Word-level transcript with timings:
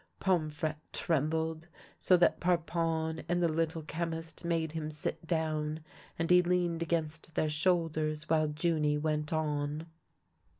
Pomfrette 0.19 0.79
trembled 0.91 1.67
so 1.99 2.17
that 2.17 2.39
Parpon 2.39 3.23
and 3.29 3.39
the 3.43 3.47
Little 3.47 3.83
Chemist 3.83 4.43
made 4.43 4.71
him 4.71 4.89
sit 4.89 5.27
down, 5.27 5.81
and 6.17 6.31
he 6.31 6.41
leaned 6.41 6.81
against 6.81 7.35
their 7.35 7.49
shoulders, 7.51 8.27
while 8.27 8.51
Junie 8.59 8.97
went 8.97 9.31
on. 9.31 9.85